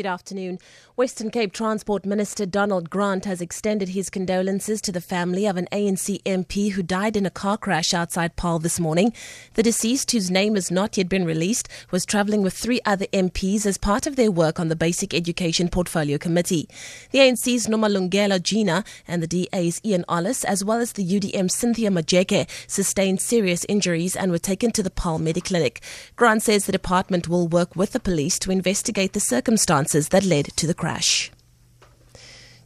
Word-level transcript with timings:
Good 0.00 0.06
afternoon. 0.06 0.58
Western 0.96 1.30
Cape 1.30 1.52
Transport 1.52 2.06
Minister 2.06 2.46
Donald 2.46 2.88
Grant 2.88 3.26
has 3.26 3.42
extended 3.42 3.90
his 3.90 4.08
condolences 4.08 4.80
to 4.80 4.92
the 4.92 5.00
family 5.02 5.44
of 5.44 5.58
an 5.58 5.68
ANC 5.70 6.22
MP 6.22 6.72
who 6.72 6.82
died 6.82 7.18
in 7.18 7.26
a 7.26 7.30
car 7.30 7.58
crash 7.58 7.92
outside 7.92 8.34
Paarl 8.34 8.60
this 8.60 8.80
morning. 8.80 9.12
The 9.54 9.62
deceased, 9.62 10.10
whose 10.12 10.30
name 10.30 10.54
has 10.54 10.70
not 10.70 10.96
yet 10.96 11.10
been 11.10 11.26
released, 11.26 11.68
was 11.90 12.06
travelling 12.06 12.40
with 12.40 12.54
three 12.54 12.80
other 12.86 13.04
MPs 13.12 13.66
as 13.66 13.76
part 13.76 14.06
of 14.06 14.16
their 14.16 14.30
work 14.30 14.58
on 14.58 14.68
the 14.68 14.74
Basic 14.74 15.12
Education 15.12 15.68
Portfolio 15.68 16.16
Committee. 16.16 16.66
The 17.10 17.18
ANC's 17.18 17.66
Nomalungelo 17.66 18.42
Gina 18.42 18.84
and 19.06 19.22
the 19.22 19.26
DA's 19.26 19.82
Ian 19.84 20.06
Ollis, 20.08 20.44
as 20.44 20.64
well 20.64 20.80
as 20.80 20.92
the 20.92 21.06
UDM 21.06 21.50
Cynthia 21.50 21.90
Majeke, 21.90 22.48
sustained 22.66 23.20
serious 23.20 23.66
injuries 23.68 24.16
and 24.16 24.32
were 24.32 24.38
taken 24.38 24.70
to 24.72 24.82
the 24.82 24.90
Paarl 24.90 25.18
Mediclinic. 25.18 25.80
Grant 26.16 26.42
says 26.42 26.64
the 26.64 26.72
department 26.72 27.28
will 27.28 27.48
work 27.48 27.76
with 27.76 27.92
the 27.92 28.00
police 28.00 28.38
to 28.38 28.50
investigate 28.50 29.12
the 29.12 29.20
circumstances 29.20 29.89
that 29.92 30.24
led 30.24 30.46
to 30.56 30.66
the 30.66 30.74
crash. 30.74 31.30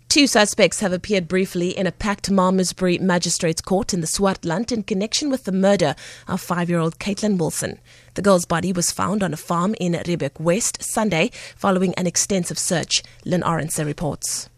Two 0.09 0.27
suspects 0.29 0.79
have 0.79 0.93
appeared 0.93 1.27
briefly 1.27 1.77
in 1.77 1.89
a 1.89 1.93
packed 1.93 2.31
Malmesbury 2.31 2.99
Magistrates 2.99 3.61
Court 3.61 3.93
in 3.93 4.01
the 4.01 4.07
Swartland 4.07 4.71
in 4.71 4.85
connection 4.85 5.29
with 5.29 5.43
the 5.43 5.51
murder 5.51 5.97
of 6.29 6.41
five 6.41 6.71
year 6.71 6.79
old 6.79 7.01
Caitlin 7.01 7.37
Wilson. 7.37 7.81
The 8.15 8.23
girl's 8.23 8.45
body 8.45 8.73
was 8.73 8.93
found 8.93 9.25
on 9.25 9.33
a 9.33 9.37
farm 9.37 9.75
in 9.81 9.95
Riebeek 9.95 10.39
West 10.39 10.85
Sunday 10.85 11.33
following 11.57 11.95
an 11.95 12.07
extensive 12.07 12.59
search, 12.59 13.03
Lynn 13.25 13.43
Arendse 13.43 13.85
reports. 13.85 14.49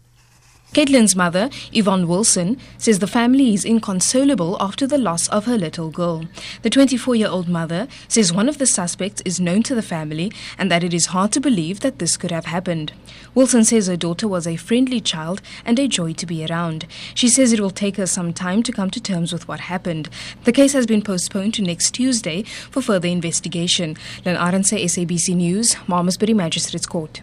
Caitlin's 0.77 1.15
mother, 1.15 1.49
Yvonne 1.73 2.07
Wilson, 2.07 2.55
says 2.77 2.99
the 2.99 3.07
family 3.07 3.55
is 3.55 3.65
inconsolable 3.65 4.55
after 4.59 4.85
the 4.85 4.99
loss 4.99 5.27
of 5.29 5.45
her 5.45 5.57
little 5.57 5.89
girl. 5.89 6.25
The 6.61 6.69
24 6.69 7.15
year 7.15 7.29
old 7.29 7.49
mother 7.49 7.87
says 8.07 8.31
one 8.31 8.47
of 8.47 8.59
the 8.59 8.67
suspects 8.67 9.23
is 9.25 9.39
known 9.39 9.63
to 9.63 9.73
the 9.73 9.81
family 9.81 10.31
and 10.55 10.69
that 10.69 10.83
it 10.83 10.93
is 10.93 11.07
hard 11.07 11.31
to 11.31 11.41
believe 11.41 11.79
that 11.79 11.97
this 11.97 12.15
could 12.15 12.29
have 12.29 12.45
happened. 12.45 12.93
Wilson 13.33 13.63
says 13.63 13.87
her 13.87 13.97
daughter 13.97 14.27
was 14.27 14.45
a 14.45 14.55
friendly 14.55 15.01
child 15.01 15.41
and 15.65 15.79
a 15.79 15.87
joy 15.87 16.13
to 16.13 16.27
be 16.27 16.45
around. 16.45 16.85
She 17.15 17.27
says 17.27 17.51
it 17.51 17.59
will 17.59 17.71
take 17.71 17.97
her 17.97 18.05
some 18.05 18.31
time 18.31 18.61
to 18.61 18.71
come 18.71 18.91
to 18.91 19.01
terms 19.01 19.33
with 19.33 19.47
what 19.47 19.61
happened. 19.61 20.09
The 20.43 20.51
case 20.51 20.73
has 20.73 20.85
been 20.85 21.01
postponed 21.01 21.55
to 21.55 21.63
next 21.63 21.95
Tuesday 21.95 22.43
for 22.43 22.83
further 22.83 23.07
investigation. 23.07 23.97
Len 24.25 24.35
Arendse, 24.35 24.79
SABC 24.83 25.35
News, 25.37 25.75
Malmesbury 25.87 26.35
Magistrates 26.35 26.85
Court. 26.85 27.21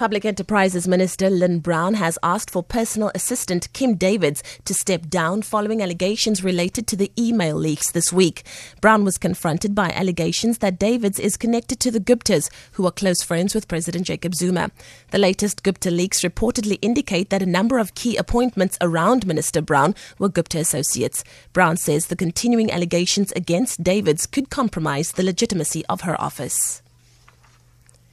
Public 0.00 0.24
Enterprises 0.24 0.88
Minister 0.88 1.28
Lynne 1.28 1.58
Brown 1.58 1.92
has 1.92 2.18
asked 2.22 2.50
for 2.50 2.62
personal 2.62 3.12
assistant 3.14 3.70
Kim 3.74 3.96
Davids 3.96 4.42
to 4.64 4.72
step 4.72 5.10
down 5.10 5.42
following 5.42 5.82
allegations 5.82 6.42
related 6.42 6.86
to 6.86 6.96
the 6.96 7.12
email 7.18 7.54
leaks 7.54 7.90
this 7.90 8.10
week. 8.10 8.42
Brown 8.80 9.04
was 9.04 9.18
confronted 9.18 9.74
by 9.74 9.90
allegations 9.90 10.56
that 10.60 10.78
Davids 10.78 11.18
is 11.18 11.36
connected 11.36 11.80
to 11.80 11.90
the 11.90 12.00
Guptas, 12.00 12.50
who 12.72 12.86
are 12.86 12.90
close 12.90 13.22
friends 13.22 13.54
with 13.54 13.68
President 13.68 14.06
Jacob 14.06 14.34
Zuma. 14.34 14.70
The 15.10 15.18
latest 15.18 15.62
Gupta 15.62 15.90
leaks 15.90 16.22
reportedly 16.22 16.78
indicate 16.80 17.28
that 17.28 17.42
a 17.42 17.56
number 17.60 17.78
of 17.78 17.94
key 17.94 18.16
appointments 18.16 18.78
around 18.80 19.26
Minister 19.26 19.60
Brown 19.60 19.94
were 20.18 20.30
Gupta 20.30 20.60
associates. 20.60 21.24
Brown 21.52 21.76
says 21.76 22.06
the 22.06 22.16
continuing 22.16 22.72
allegations 22.72 23.32
against 23.32 23.84
Davids 23.84 24.24
could 24.24 24.48
compromise 24.48 25.12
the 25.12 25.22
legitimacy 25.22 25.84
of 25.90 26.00
her 26.00 26.18
office. 26.18 26.80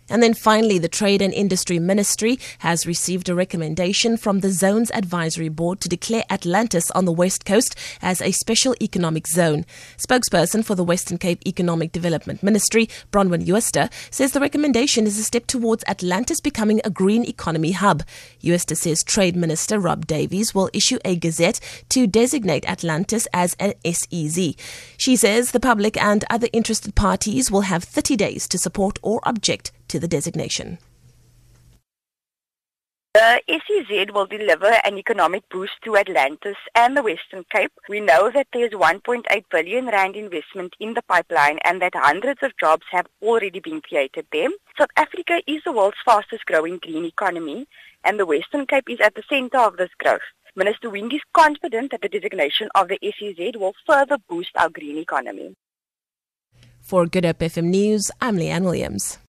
And 0.10 0.24
then 0.24 0.34
finally, 0.34 0.80
the 0.80 0.88
Trade 0.88 1.22
and 1.22 1.34
Industry 1.34 1.80
Ministry 1.80 2.40
has 2.60 2.88
received 2.88 3.28
a 3.28 3.36
recommendation 3.36 4.16
from 4.16 4.40
the 4.40 4.52
Zones 4.52 4.90
Advisory 4.92 5.50
Board 5.50 5.82
to 5.82 5.90
declare 5.90 6.24
Atlantis 6.30 6.90
on 6.92 7.06
the 7.06 7.12
West 7.12 7.46
Coast 7.46 7.76
as 8.02 8.22
a 8.22 8.32
special 8.32 8.76
economic 8.82 9.28
zone. 9.28 9.66
Spokesperson 9.98 10.64
for 10.64 10.76
the 10.76 10.84
Western 10.84 11.18
Cape 11.18 11.46
Economic 11.46 11.92
Development 11.92 12.42
Ministry, 12.42 12.88
Bronwyn 13.12 13.46
Jooste, 13.46 13.92
says 14.10 14.32
the 14.32 14.40
recommendation 14.40 15.06
is 15.06 15.20
a 15.20 15.24
step 15.24 15.46
towards 15.46 15.84
Atlantis 15.88 16.40
becoming 16.40 16.80
a 16.84 16.90
green 16.90 17.26
economy 17.26 17.72
hub. 17.72 18.04
Jooste 18.42 18.78
says 18.78 19.04
Trade 19.04 19.36
Minister 19.36 19.80
Rob 19.80 20.08
Davies 20.08 20.56
will 20.56 20.70
issue 20.74 21.00
a 21.04 21.16
gazette 21.16 21.60
to 21.90 22.08
designate 22.08 22.68
Atlantis 22.70 23.28
as 23.34 23.56
an 23.60 23.74
SEZ. 23.86 24.56
She 24.98 25.16
says 25.16 25.52
the 25.52 25.60
public 25.60 26.02
and 26.02 26.24
other 26.30 26.48
interested 26.54 26.96
parties 26.96 27.52
will 27.52 27.62
have 27.62 27.84
30 27.84 28.16
days 28.16 28.48
to 28.48 28.58
support 28.58 29.00
or 29.02 29.20
object 29.24 29.72
to 29.88 30.00
the 30.00 30.08
designation. 30.08 30.78
The 33.18 33.42
SEZ 33.50 34.12
will 34.14 34.28
deliver 34.28 34.72
an 34.84 35.00
economic 35.00 35.42
boost 35.50 35.74
to 35.86 35.98
Atlantis 35.98 36.56
and 36.76 36.96
the 36.96 37.02
Western 37.02 37.46
Cape. 37.52 37.72
We 37.90 38.00
know 38.00 38.30
that 38.30 38.46
there's 38.54 38.74
1.8 38.74 39.26
billion 39.50 39.88
rand 39.88 40.16
investment 40.16 40.76
in 40.80 40.94
the 40.94 41.02
pipeline 41.02 41.58
and 41.64 41.82
that 41.82 41.96
hundreds 41.96 42.44
of 42.44 42.52
jobs 42.60 42.86
have 42.92 43.08
already 43.24 43.60
been 43.60 43.82
created 43.82 44.28
there. 44.32 44.50
South 44.78 44.92
Africa 44.98 45.42
is 45.48 45.64
the 45.66 45.72
world's 45.72 45.98
fastest 46.06 46.46
growing 46.46 46.78
green 46.78 47.06
economy 47.06 47.68
and 48.04 48.20
the 48.20 48.26
Western 48.28 48.68
Cape 48.68 48.88
is 48.88 49.02
at 49.02 49.16
the 49.16 49.24
center 49.28 49.58
of 49.58 49.78
this 49.78 49.90
growth. 49.98 50.22
Minister 50.56 50.92
Winde 50.92 51.14
is 51.14 51.22
confident 51.34 51.90
that 51.90 52.04
the 52.04 52.10
designation 52.10 52.70
of 52.76 52.88
the 52.88 53.00
SEZ 53.02 53.58
will 53.60 53.74
further 53.88 54.20
boost 54.30 54.52
our 54.56 54.70
green 54.70 55.00
economy. 55.00 55.56
For 56.82 57.08
Good 57.08 57.26
Hope 57.26 57.40
FM 57.40 57.66
News, 57.66 58.12
I'm 58.22 58.38
Leanne 58.38 58.64
Williams. 58.64 59.18